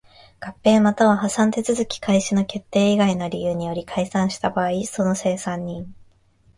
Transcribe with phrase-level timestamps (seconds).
[0.39, 5.93] 合併又は破産手続開始の決定以外の理由により解散した場合その清算人